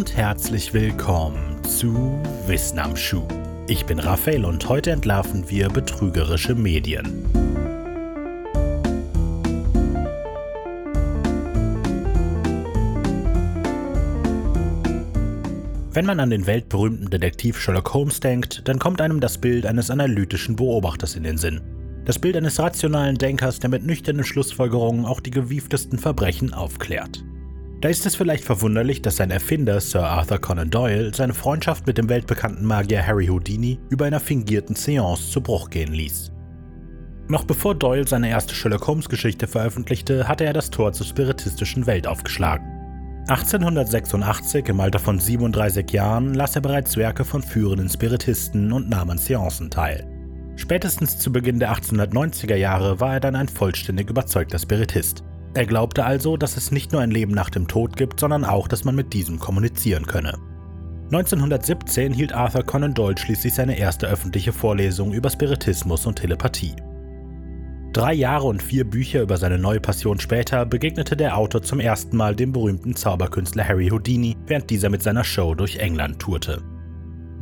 und 0.00 0.16
herzlich 0.16 0.72
willkommen 0.72 1.62
zu 1.62 2.18
Wissen 2.46 2.78
am 2.78 2.96
Schuh. 2.96 3.28
Ich 3.66 3.84
bin 3.84 3.98
Raphael 3.98 4.46
und 4.46 4.66
heute 4.66 4.92
entlarven 4.92 5.50
wir 5.50 5.68
betrügerische 5.68 6.54
Medien. 6.54 7.26
Wenn 15.92 16.06
man 16.06 16.18
an 16.18 16.30
den 16.30 16.46
weltberühmten 16.46 17.10
Detektiv 17.10 17.60
Sherlock 17.60 17.92
Holmes 17.92 18.20
denkt, 18.20 18.66
dann 18.68 18.78
kommt 18.78 19.02
einem 19.02 19.20
das 19.20 19.36
Bild 19.36 19.66
eines 19.66 19.90
analytischen 19.90 20.56
Beobachters 20.56 21.14
in 21.14 21.24
den 21.24 21.36
Sinn. 21.36 21.60
Das 22.06 22.18
Bild 22.18 22.38
eines 22.38 22.58
rationalen 22.58 23.18
Denkers, 23.18 23.58
der 23.58 23.68
mit 23.68 23.84
nüchternen 23.84 24.24
Schlussfolgerungen 24.24 25.04
auch 25.04 25.20
die 25.20 25.30
gewieftesten 25.30 25.98
Verbrechen 25.98 26.54
aufklärt. 26.54 27.22
Da 27.80 27.88
ist 27.88 28.04
es 28.04 28.14
vielleicht 28.14 28.44
verwunderlich, 28.44 29.00
dass 29.00 29.16
sein 29.16 29.30
Erfinder 29.30 29.80
Sir 29.80 30.06
Arthur 30.06 30.38
Conan 30.38 30.68
Doyle 30.68 31.12
seine 31.14 31.32
Freundschaft 31.32 31.86
mit 31.86 31.96
dem 31.96 32.10
weltbekannten 32.10 32.66
Magier 32.66 33.06
Harry 33.06 33.26
Houdini 33.26 33.78
über 33.88 34.04
einer 34.04 34.20
fingierten 34.20 34.76
Seance 34.76 35.30
zu 35.30 35.40
Bruch 35.40 35.70
gehen 35.70 35.94
ließ. 35.94 36.30
Noch 37.28 37.44
bevor 37.44 37.74
Doyle 37.74 38.06
seine 38.06 38.28
erste 38.28 38.54
Sherlock 38.54 38.86
Holmes 38.86 39.08
Geschichte 39.08 39.46
veröffentlichte, 39.46 40.28
hatte 40.28 40.44
er 40.44 40.52
das 40.52 40.68
Tor 40.68 40.92
zur 40.92 41.06
spiritistischen 41.06 41.86
Welt 41.86 42.06
aufgeschlagen. 42.06 42.66
1886, 43.28 44.68
im 44.68 44.80
Alter 44.80 44.98
von 44.98 45.18
37 45.18 45.90
Jahren, 45.90 46.34
las 46.34 46.56
er 46.56 46.62
bereits 46.62 46.98
Werke 46.98 47.24
von 47.24 47.42
führenden 47.42 47.88
Spiritisten 47.88 48.72
und 48.72 48.90
nahm 48.90 49.08
an 49.08 49.18
Seancen 49.18 49.70
teil. 49.70 50.06
Spätestens 50.56 51.18
zu 51.18 51.32
Beginn 51.32 51.60
der 51.60 51.72
1890er 51.72 52.56
Jahre 52.56 53.00
war 53.00 53.14
er 53.14 53.20
dann 53.20 53.36
ein 53.36 53.48
vollständig 53.48 54.10
überzeugter 54.10 54.58
Spiritist. 54.58 55.22
Er 55.54 55.66
glaubte 55.66 56.04
also, 56.04 56.36
dass 56.36 56.56
es 56.56 56.70
nicht 56.70 56.92
nur 56.92 57.00
ein 57.00 57.10
Leben 57.10 57.32
nach 57.32 57.50
dem 57.50 57.66
Tod 57.66 57.96
gibt, 57.96 58.20
sondern 58.20 58.44
auch, 58.44 58.68
dass 58.68 58.84
man 58.84 58.94
mit 58.94 59.12
diesem 59.12 59.38
kommunizieren 59.38 60.06
könne. 60.06 60.38
1917 61.12 62.12
hielt 62.12 62.32
Arthur 62.32 62.62
Conan 62.62 62.94
Doyle 62.94 63.18
schließlich 63.18 63.52
seine 63.52 63.76
erste 63.76 64.06
öffentliche 64.06 64.52
Vorlesung 64.52 65.12
über 65.12 65.28
Spiritismus 65.28 66.06
und 66.06 66.16
Telepathie. 66.16 66.76
Drei 67.92 68.12
Jahre 68.14 68.46
und 68.46 68.62
vier 68.62 68.88
Bücher 68.88 69.22
über 69.22 69.36
seine 69.36 69.58
neue 69.58 69.80
Passion 69.80 70.20
später 70.20 70.64
begegnete 70.64 71.16
der 71.16 71.36
Autor 71.36 71.62
zum 71.62 71.80
ersten 71.80 72.16
Mal 72.16 72.36
dem 72.36 72.52
berühmten 72.52 72.94
Zauberkünstler 72.94 73.66
Harry 73.66 73.88
Houdini, 73.88 74.36
während 74.46 74.70
dieser 74.70 74.88
mit 74.88 75.02
seiner 75.02 75.24
Show 75.24 75.56
durch 75.56 75.78
England 75.78 76.20
tourte. 76.20 76.62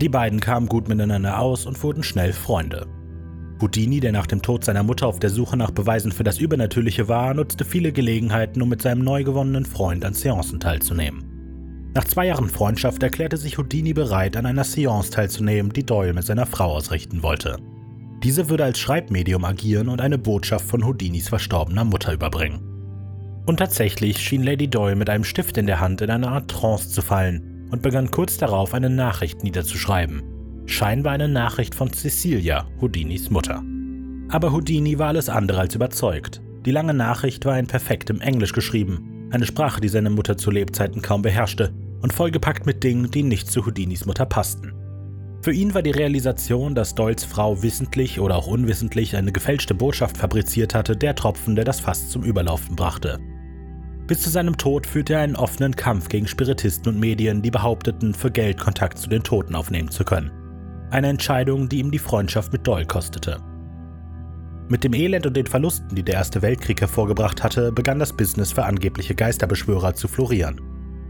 Die 0.00 0.08
beiden 0.08 0.40
kamen 0.40 0.66
gut 0.66 0.88
miteinander 0.88 1.38
aus 1.38 1.66
und 1.66 1.82
wurden 1.82 2.02
schnell 2.02 2.32
Freunde. 2.32 2.86
Houdini, 3.60 4.00
der 4.00 4.12
nach 4.12 4.26
dem 4.26 4.42
Tod 4.42 4.64
seiner 4.64 4.82
Mutter 4.82 5.06
auf 5.06 5.18
der 5.18 5.30
Suche 5.30 5.56
nach 5.56 5.70
Beweisen 5.70 6.12
für 6.12 6.24
das 6.24 6.38
Übernatürliche 6.38 7.08
war, 7.08 7.34
nutzte 7.34 7.64
viele 7.64 7.92
Gelegenheiten, 7.92 8.62
um 8.62 8.68
mit 8.68 8.82
seinem 8.82 9.02
neu 9.02 9.24
gewonnenen 9.24 9.66
Freund 9.66 10.04
an 10.04 10.14
Seancen 10.14 10.60
teilzunehmen. 10.60 11.90
Nach 11.94 12.04
zwei 12.04 12.26
Jahren 12.26 12.48
Freundschaft 12.48 13.02
erklärte 13.02 13.36
sich 13.36 13.58
Houdini 13.58 13.92
bereit, 13.92 14.36
an 14.36 14.46
einer 14.46 14.64
Seance 14.64 15.10
teilzunehmen, 15.10 15.72
die 15.72 15.84
Doyle 15.84 16.12
mit 16.12 16.24
seiner 16.24 16.46
Frau 16.46 16.76
ausrichten 16.76 17.22
wollte. 17.22 17.56
Diese 18.22 18.48
würde 18.48 18.64
als 18.64 18.78
Schreibmedium 18.78 19.44
agieren 19.44 19.88
und 19.88 20.00
eine 20.00 20.18
Botschaft 20.18 20.66
von 20.66 20.84
Houdinis 20.84 21.28
verstorbener 21.28 21.84
Mutter 21.84 22.12
überbringen. 22.12 22.60
Und 23.46 23.56
tatsächlich 23.58 24.18
schien 24.18 24.42
Lady 24.42 24.68
Doyle 24.68 24.96
mit 24.96 25.08
einem 25.08 25.24
Stift 25.24 25.56
in 25.56 25.66
der 25.66 25.80
Hand 25.80 26.00
in 26.00 26.10
eine 26.10 26.28
Art 26.28 26.50
Trance 26.50 26.90
zu 26.90 27.00
fallen 27.02 27.66
und 27.70 27.82
begann 27.82 28.10
kurz 28.10 28.36
darauf 28.36 28.74
eine 28.74 28.90
Nachricht 28.90 29.42
niederzuschreiben. 29.42 30.37
Scheinbar 30.68 31.14
eine 31.14 31.28
Nachricht 31.28 31.74
von 31.74 31.92
Cecilia, 31.92 32.66
Houdinis 32.80 33.30
Mutter. 33.30 33.62
Aber 34.28 34.52
Houdini 34.52 34.98
war 34.98 35.08
alles 35.08 35.30
andere 35.30 35.60
als 35.60 35.74
überzeugt. 35.74 36.42
Die 36.66 36.70
lange 36.70 36.92
Nachricht 36.92 37.46
war 37.46 37.58
in 37.58 37.66
perfektem 37.66 38.20
Englisch 38.20 38.52
geschrieben, 38.52 39.28
eine 39.32 39.46
Sprache, 39.46 39.80
die 39.80 39.88
seine 39.88 40.10
Mutter 40.10 40.36
zu 40.36 40.50
Lebzeiten 40.50 41.00
kaum 41.00 41.22
beherrschte 41.22 41.72
und 42.02 42.12
vollgepackt 42.12 42.66
mit 42.66 42.84
Dingen, 42.84 43.10
die 43.10 43.22
nicht 43.22 43.50
zu 43.50 43.64
Houdinis 43.64 44.04
Mutter 44.04 44.26
passten. 44.26 44.74
Für 45.40 45.52
ihn 45.52 45.72
war 45.72 45.82
die 45.82 45.90
Realisation, 45.90 46.74
dass 46.74 46.94
Doyles 46.94 47.24
Frau 47.24 47.62
wissentlich 47.62 48.20
oder 48.20 48.36
auch 48.36 48.46
unwissentlich 48.46 49.16
eine 49.16 49.32
gefälschte 49.32 49.74
Botschaft 49.74 50.18
fabriziert 50.18 50.74
hatte, 50.74 50.96
der 50.96 51.14
Tropfen, 51.14 51.56
der 51.56 51.64
das 51.64 51.80
Fass 51.80 52.10
zum 52.10 52.22
Überlaufen 52.22 52.76
brachte. 52.76 53.18
Bis 54.06 54.20
zu 54.20 54.28
seinem 54.28 54.58
Tod 54.58 54.86
führte 54.86 55.14
er 55.14 55.20
einen 55.20 55.36
offenen 55.36 55.74
Kampf 55.74 56.10
gegen 56.10 56.28
Spiritisten 56.28 56.92
und 56.92 57.00
Medien, 57.00 57.40
die 57.40 57.50
behaupteten, 57.50 58.12
für 58.12 58.30
Geld 58.30 58.60
Kontakt 58.60 58.98
zu 58.98 59.08
den 59.08 59.22
Toten 59.22 59.54
aufnehmen 59.54 59.90
zu 59.90 60.04
können. 60.04 60.30
Eine 60.90 61.08
Entscheidung, 61.08 61.68
die 61.68 61.80
ihm 61.80 61.90
die 61.90 61.98
Freundschaft 61.98 62.50
mit 62.52 62.66
Doyle 62.66 62.86
kostete. 62.86 63.38
Mit 64.68 64.84
dem 64.84 64.94
Elend 64.94 65.26
und 65.26 65.36
den 65.36 65.46
Verlusten, 65.46 65.94
die 65.94 66.02
der 66.02 66.14
Erste 66.14 66.40
Weltkrieg 66.40 66.80
hervorgebracht 66.80 67.42
hatte, 67.42 67.72
begann 67.72 67.98
das 67.98 68.14
Business 68.14 68.52
für 68.52 68.64
angebliche 68.64 69.14
Geisterbeschwörer 69.14 69.94
zu 69.94 70.08
florieren. 70.08 70.60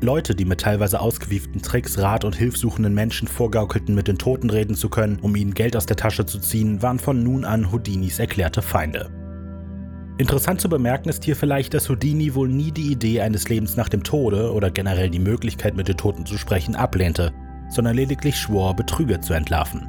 Leute, 0.00 0.34
die 0.34 0.44
mit 0.44 0.60
teilweise 0.60 1.00
ausgewieften 1.00 1.62
Tricks 1.62 1.98
Rat 1.98 2.24
und 2.24 2.34
hilfsuchenden 2.36 2.94
Menschen 2.94 3.28
vorgaukelten, 3.28 3.94
mit 3.94 4.08
den 4.08 4.18
Toten 4.18 4.50
reden 4.50 4.74
zu 4.74 4.88
können, 4.88 5.18
um 5.20 5.34
ihnen 5.36 5.54
Geld 5.54 5.76
aus 5.76 5.86
der 5.86 5.96
Tasche 5.96 6.26
zu 6.26 6.40
ziehen, 6.40 6.82
waren 6.82 6.98
von 6.98 7.22
nun 7.22 7.44
an 7.44 7.70
Houdinis 7.70 8.18
erklärte 8.18 8.62
Feinde. 8.62 9.10
Interessant 10.18 10.60
zu 10.60 10.68
bemerken 10.68 11.08
ist 11.08 11.24
hier 11.24 11.36
vielleicht, 11.36 11.74
dass 11.74 11.88
Houdini 11.88 12.34
wohl 12.34 12.48
nie 12.48 12.72
die 12.72 12.90
Idee 12.90 13.20
eines 13.20 13.48
Lebens 13.48 13.76
nach 13.76 13.88
dem 13.88 14.02
Tode 14.02 14.52
oder 14.52 14.70
generell 14.72 15.10
die 15.10 15.20
Möglichkeit, 15.20 15.76
mit 15.76 15.86
den 15.86 15.96
Toten 15.96 16.26
zu 16.26 16.36
sprechen, 16.36 16.74
ablehnte, 16.74 17.32
sondern 17.68 17.96
lediglich 17.96 18.38
schwor, 18.38 18.74
Betrüger 18.74 19.20
zu 19.20 19.34
entlarven. 19.34 19.88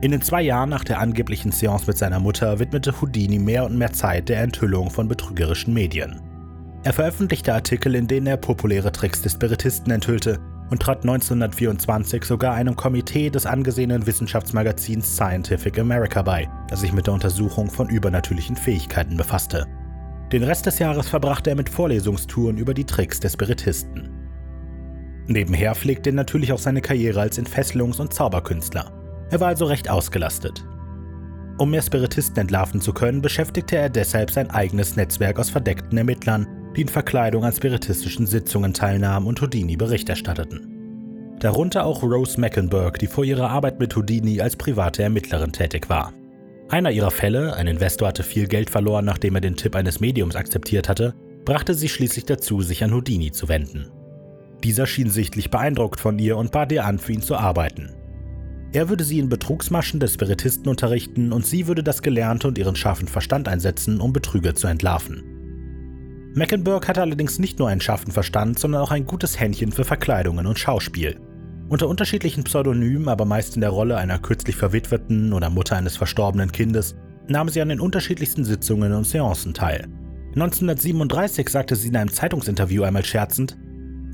In 0.00 0.10
den 0.10 0.20
zwei 0.20 0.42
Jahren 0.42 0.68
nach 0.68 0.84
der 0.84 1.00
angeblichen 1.00 1.52
Seance 1.52 1.86
mit 1.86 1.96
seiner 1.96 2.20
Mutter 2.20 2.58
widmete 2.58 3.00
Houdini 3.00 3.38
mehr 3.38 3.64
und 3.64 3.78
mehr 3.78 3.92
Zeit 3.92 4.28
der 4.28 4.42
Enthüllung 4.42 4.90
von 4.90 5.08
betrügerischen 5.08 5.72
Medien. 5.72 6.20
Er 6.82 6.92
veröffentlichte 6.92 7.54
Artikel, 7.54 7.94
in 7.94 8.06
denen 8.06 8.26
er 8.26 8.36
populäre 8.36 8.92
Tricks 8.92 9.22
des 9.22 9.32
Spiritisten 9.32 9.90
enthüllte 9.90 10.38
und 10.70 10.82
trat 10.82 11.02
1924 11.02 12.24
sogar 12.24 12.54
einem 12.54 12.76
Komitee 12.76 13.30
des 13.30 13.46
angesehenen 13.46 14.06
Wissenschaftsmagazins 14.06 15.16
Scientific 15.16 15.78
America 15.78 16.20
bei, 16.22 16.48
das 16.68 16.80
sich 16.80 16.92
mit 16.92 17.06
der 17.06 17.14
Untersuchung 17.14 17.70
von 17.70 17.88
übernatürlichen 17.88 18.56
Fähigkeiten 18.56 19.16
befasste. 19.16 19.66
Den 20.32 20.42
Rest 20.42 20.66
des 20.66 20.78
Jahres 20.78 21.08
verbrachte 21.08 21.50
er 21.50 21.56
mit 21.56 21.68
Vorlesungstouren 21.68 22.58
über 22.58 22.74
die 22.74 22.84
Tricks 22.84 23.20
des 23.20 23.34
Spiritisten. 23.34 24.10
Nebenher 25.26 25.74
pflegte 25.74 26.10
er 26.10 26.14
natürlich 26.14 26.52
auch 26.52 26.58
seine 26.58 26.80
Karriere 26.80 27.20
als 27.20 27.38
Entfesselungs- 27.38 28.00
und 28.00 28.12
Zauberkünstler. 28.12 28.92
Er 29.30 29.40
war 29.40 29.48
also 29.48 29.64
recht 29.64 29.88
ausgelastet. 29.88 30.64
Um 31.56 31.70
mehr 31.70 31.82
Spiritisten 31.82 32.36
entlarven 32.36 32.80
zu 32.80 32.92
können, 32.92 33.22
beschäftigte 33.22 33.76
er 33.76 33.88
deshalb 33.88 34.30
sein 34.30 34.50
eigenes 34.50 34.96
Netzwerk 34.96 35.38
aus 35.38 35.50
verdeckten 35.50 35.96
Ermittlern, 35.96 36.46
die 36.76 36.82
in 36.82 36.88
Verkleidung 36.88 37.44
an 37.44 37.52
spiritistischen 37.52 38.26
Sitzungen 38.26 38.74
teilnahmen 38.74 39.26
und 39.26 39.40
Houdini 39.40 39.76
Bericht 39.76 40.08
erstatteten. 40.08 41.36
Darunter 41.38 41.84
auch 41.84 42.02
Rose 42.02 42.40
Mecklenburg, 42.40 42.98
die 42.98 43.06
vor 43.06 43.24
ihrer 43.24 43.50
Arbeit 43.50 43.78
mit 43.78 43.94
Houdini 43.94 44.40
als 44.40 44.56
private 44.56 45.02
Ermittlerin 45.02 45.52
tätig 45.52 45.88
war. 45.88 46.12
Einer 46.68 46.90
ihrer 46.90 47.10
Fälle, 47.10 47.54
ein 47.54 47.66
Investor 47.66 48.08
hatte 48.08 48.22
viel 48.22 48.48
Geld 48.48 48.70
verloren, 48.70 49.04
nachdem 49.04 49.34
er 49.36 49.40
den 49.40 49.56
Tipp 49.56 49.76
eines 49.76 50.00
Mediums 50.00 50.36
akzeptiert 50.36 50.88
hatte, 50.88 51.14
brachte 51.44 51.74
sie 51.74 51.88
schließlich 51.88 52.24
dazu, 52.24 52.62
sich 52.62 52.82
an 52.82 52.92
Houdini 52.92 53.30
zu 53.30 53.48
wenden. 53.48 53.90
Dieser 54.64 54.86
schien 54.86 55.10
sichtlich 55.10 55.50
beeindruckt 55.50 56.00
von 56.00 56.18
ihr 56.18 56.38
und 56.38 56.50
bat 56.50 56.72
ihr 56.72 56.86
an, 56.86 56.98
für 56.98 57.12
ihn 57.12 57.20
zu 57.20 57.36
arbeiten. 57.36 57.90
Er 58.72 58.88
würde 58.88 59.04
sie 59.04 59.18
in 59.18 59.28
Betrugsmaschen 59.28 60.00
des 60.00 60.14
Spiritisten 60.14 60.68
unterrichten 60.68 61.32
und 61.32 61.46
sie 61.46 61.66
würde 61.66 61.82
das 61.82 62.02
Gelernte 62.02 62.48
und 62.48 62.56
ihren 62.56 62.74
scharfen 62.74 63.06
Verstand 63.06 63.46
einsetzen, 63.46 64.00
um 64.00 64.14
Betrüger 64.14 64.54
zu 64.54 64.66
entlarven. 64.66 65.22
Mecklenburg 66.34 66.88
hatte 66.88 67.02
allerdings 67.02 67.38
nicht 67.38 67.58
nur 67.58 67.68
einen 67.68 67.82
scharfen 67.82 68.10
Verstand, 68.10 68.58
sondern 68.58 68.80
auch 68.80 68.90
ein 68.90 69.06
gutes 69.06 69.38
Händchen 69.38 69.70
für 69.70 69.84
Verkleidungen 69.84 70.46
und 70.46 70.58
Schauspiel. 70.58 71.20
Unter 71.68 71.86
unterschiedlichen 71.86 72.42
Pseudonymen, 72.42 73.08
aber 73.08 73.26
meist 73.26 73.54
in 73.54 73.60
der 73.60 73.70
Rolle 73.70 73.96
einer 73.96 74.18
kürzlich 74.18 74.56
verwitweten 74.56 75.32
oder 75.32 75.50
Mutter 75.50 75.76
eines 75.76 75.96
verstorbenen 75.96 76.50
Kindes, 76.50 76.96
nahm 77.28 77.48
sie 77.50 77.60
an 77.60 77.68
den 77.68 77.80
unterschiedlichsten 77.80 78.44
Sitzungen 78.44 78.92
und 78.92 79.06
Seancen 79.06 79.54
teil. 79.54 79.86
1937 80.34 81.48
sagte 81.48 81.76
sie 81.76 81.88
in 81.88 81.96
einem 81.96 82.12
Zeitungsinterview 82.12 82.82
einmal 82.82 83.04
scherzend, 83.04 83.56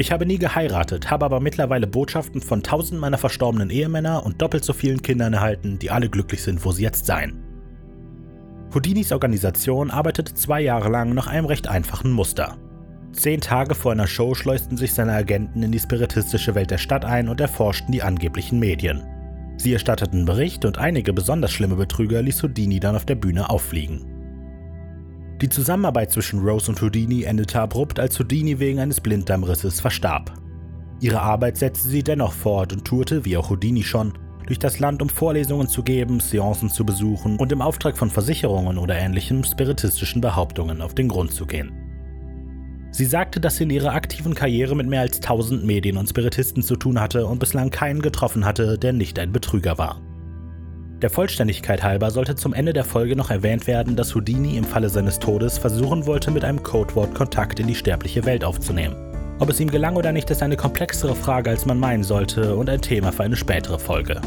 ich 0.00 0.12
habe 0.12 0.24
nie 0.24 0.38
geheiratet, 0.38 1.10
habe 1.10 1.26
aber 1.26 1.40
mittlerweile 1.40 1.86
Botschaften 1.86 2.40
von 2.40 2.62
tausend 2.62 3.00
meiner 3.00 3.18
verstorbenen 3.18 3.70
Ehemänner 3.70 4.24
und 4.24 4.40
doppelt 4.40 4.64
so 4.64 4.72
vielen 4.72 5.02
Kindern 5.02 5.34
erhalten, 5.34 5.78
die 5.78 5.90
alle 5.90 6.08
glücklich 6.08 6.42
sind, 6.42 6.64
wo 6.64 6.72
sie 6.72 6.82
jetzt 6.82 7.06
seien. 7.06 7.44
Houdinis 8.72 9.12
Organisation 9.12 9.90
arbeitete 9.90 10.32
zwei 10.34 10.60
Jahre 10.60 10.88
lang 10.88 11.12
nach 11.12 11.26
einem 11.26 11.46
recht 11.46 11.68
einfachen 11.68 12.12
Muster. 12.12 12.56
Zehn 13.12 13.40
Tage 13.40 13.74
vor 13.74 13.92
einer 13.92 14.06
Show 14.06 14.34
schleusten 14.34 14.76
sich 14.76 14.94
seine 14.94 15.12
Agenten 15.12 15.62
in 15.62 15.72
die 15.72 15.80
spiritistische 15.80 16.54
Welt 16.54 16.70
der 16.70 16.78
Stadt 16.78 17.04
ein 17.04 17.28
und 17.28 17.40
erforschten 17.40 17.92
die 17.92 18.02
angeblichen 18.02 18.58
Medien. 18.58 19.02
Sie 19.56 19.72
erstatteten 19.72 20.24
Bericht 20.24 20.64
und 20.64 20.78
einige 20.78 21.12
besonders 21.12 21.50
schlimme 21.50 21.76
Betrüger 21.76 22.22
ließ 22.22 22.42
Houdini 22.42 22.80
dann 22.80 22.96
auf 22.96 23.04
der 23.04 23.16
Bühne 23.16 23.50
auffliegen. 23.50 24.19
Die 25.40 25.48
Zusammenarbeit 25.48 26.12
zwischen 26.12 26.40
Rose 26.40 26.70
und 26.70 26.82
Houdini 26.82 27.22
endete 27.22 27.60
abrupt, 27.60 27.98
als 27.98 28.18
Houdini 28.18 28.58
wegen 28.58 28.78
eines 28.78 29.00
Blinddarmrisses 29.00 29.80
verstarb. 29.80 30.34
Ihre 31.00 31.22
Arbeit 31.22 31.56
setzte 31.56 31.88
sie 31.88 32.02
dennoch 32.02 32.32
fort 32.32 32.74
und 32.74 32.84
tourte, 32.84 33.24
wie 33.24 33.38
auch 33.38 33.48
Houdini 33.48 33.82
schon, 33.82 34.12
durch 34.46 34.58
das 34.58 34.80
Land, 34.80 35.00
um 35.00 35.08
Vorlesungen 35.08 35.66
zu 35.66 35.82
geben, 35.82 36.20
Seancen 36.20 36.68
zu 36.68 36.84
besuchen 36.84 37.38
und 37.38 37.52
im 37.52 37.62
Auftrag 37.62 37.96
von 37.96 38.10
Versicherungen 38.10 38.76
oder 38.76 38.98
ähnlichen 38.98 39.42
spiritistischen 39.44 40.20
Behauptungen 40.20 40.82
auf 40.82 40.94
den 40.94 41.08
Grund 41.08 41.32
zu 41.32 41.46
gehen. 41.46 41.72
Sie 42.90 43.06
sagte, 43.06 43.40
dass 43.40 43.56
sie 43.56 43.64
in 43.64 43.70
ihrer 43.70 43.92
aktiven 43.92 44.34
Karriere 44.34 44.74
mit 44.74 44.88
mehr 44.88 45.02
als 45.02 45.16
1000 45.16 45.64
Medien 45.64 45.96
und 45.96 46.08
Spiritisten 46.08 46.62
zu 46.62 46.76
tun 46.76 47.00
hatte 47.00 47.24
und 47.24 47.38
bislang 47.38 47.70
keinen 47.70 48.02
getroffen 48.02 48.44
hatte, 48.44 48.76
der 48.76 48.92
nicht 48.92 49.18
ein 49.18 49.32
Betrüger 49.32 49.78
war. 49.78 50.02
Der 51.02 51.08
Vollständigkeit 51.08 51.82
halber 51.82 52.10
sollte 52.10 52.34
zum 52.34 52.52
Ende 52.52 52.74
der 52.74 52.84
Folge 52.84 53.16
noch 53.16 53.30
erwähnt 53.30 53.66
werden, 53.66 53.96
dass 53.96 54.14
Houdini 54.14 54.58
im 54.58 54.64
Falle 54.64 54.90
seines 54.90 55.18
Todes 55.18 55.56
versuchen 55.56 56.04
wollte, 56.04 56.30
mit 56.30 56.44
einem 56.44 56.62
Codewort 56.62 57.14
Kontakt 57.14 57.58
in 57.58 57.66
die 57.66 57.74
sterbliche 57.74 58.26
Welt 58.26 58.44
aufzunehmen. 58.44 58.94
Ob 59.38 59.48
es 59.48 59.60
ihm 59.60 59.70
gelang 59.70 59.96
oder 59.96 60.12
nicht, 60.12 60.28
ist 60.28 60.42
eine 60.42 60.58
komplexere 60.58 61.14
Frage, 61.14 61.48
als 61.48 61.64
man 61.64 61.78
meinen 61.78 62.04
sollte 62.04 62.54
und 62.54 62.68
ein 62.68 62.82
Thema 62.82 63.12
für 63.12 63.22
eine 63.22 63.36
spätere 63.36 63.78
Folge. 63.78 64.20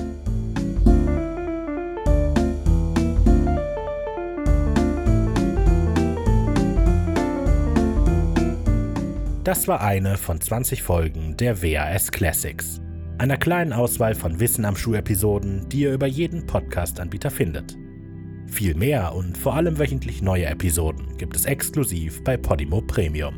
Das 9.44 9.68
war 9.68 9.81
eine 9.81 10.18
von 10.18 10.42
20 10.42 10.81
Folgen 10.81 11.38
der 11.38 11.62
WAS 11.62 12.12
Classics 12.12 12.82
einer 13.18 13.38
kleinen 13.38 13.74
Auswahl 13.74 14.15
von 14.15 14.39
Wissen 14.39 14.65
am 14.65 14.75
Schuh-Episoden, 14.75 15.69
die 15.69 15.81
ihr 15.81 15.94
über 15.94 16.07
jeden 16.07 16.45
Podcast-Anbieter 16.45 17.30
findet. 17.30 17.77
Viel 18.48 18.75
mehr 18.75 19.15
und 19.15 19.38
vor 19.38 19.56
allem 19.56 19.80
wöchentlich 19.80 20.21
neue 20.21 20.45
Episoden 20.45 21.18
gibt 21.18 21.36
es 21.36 21.45
exklusiv 21.45 22.24
bei 22.24 22.38
Podimo 22.38 22.81
Premium. 22.81 23.36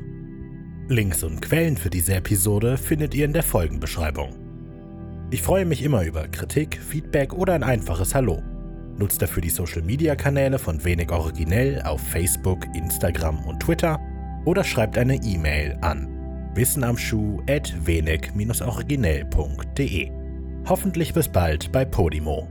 Links 0.88 1.24
und 1.24 1.42
Quellen 1.42 1.77
für 1.77 1.89
diese 1.89 2.16
Episode 2.16 2.77
findet 2.77 3.16
ihr 3.16 3.25
in 3.25 3.33
der 3.33 3.44
Folgenbeschreibung. 3.44 4.36
Ich 5.31 5.42
freue 5.42 5.66
mich 5.66 5.83
immer 5.83 6.04
über 6.04 6.27
Kritik, 6.27 6.77
Feedback 6.77 7.33
oder 7.33 7.54
ein 7.54 7.63
einfaches 7.63 8.13
Hallo. 8.13 8.42
Nutzt 8.98 9.22
dafür 9.22 9.42
die 9.42 9.50
Social-Media-Kanäle 9.50 10.60
von 10.60 10.83
Wenig 10.83 11.12
Originell 11.12 11.81
auf 11.81 12.01
Facebook, 12.01 12.66
Instagram 12.75 13.44
und 13.45 13.62
Twitter 13.62 14.00
oder 14.45 14.63
schreibt 14.63 14.98
eine 14.98 15.16
E-Mail 15.16 15.77
an 15.81 16.14
Wissen 16.56 16.84
am 16.86 16.98
Schuh 16.98 17.44
at 17.50 17.74
wenig-originell.de. 17.86 20.12
Hoffentlich 20.68 21.13
bis 21.13 21.28
bald 21.28 21.69
bei 21.74 21.84
Podimo. 21.84 22.48